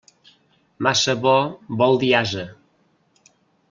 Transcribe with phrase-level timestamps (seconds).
[0.87, 1.35] Massa bo
[1.83, 2.51] vol dir ase.